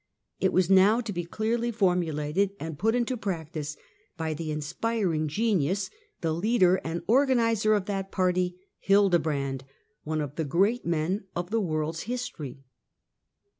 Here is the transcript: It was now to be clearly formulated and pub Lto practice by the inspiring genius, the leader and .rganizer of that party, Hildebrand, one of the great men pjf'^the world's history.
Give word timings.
It 0.39 0.51
was 0.51 0.67
now 0.67 0.99
to 0.99 1.13
be 1.13 1.23
clearly 1.25 1.69
formulated 1.69 2.53
and 2.59 2.79
pub 2.79 2.95
Lto 2.95 3.21
practice 3.21 3.77
by 4.17 4.33
the 4.33 4.51
inspiring 4.51 5.27
genius, 5.27 5.91
the 6.21 6.33
leader 6.33 6.77
and 6.77 7.05
.rganizer 7.05 7.77
of 7.77 7.85
that 7.85 8.11
party, 8.11 8.55
Hildebrand, 8.79 9.63
one 10.03 10.19
of 10.21 10.37
the 10.37 10.43
great 10.43 10.87
men 10.87 11.25
pjf'^the 11.35 11.61
world's 11.63 12.01
history. 12.09 12.63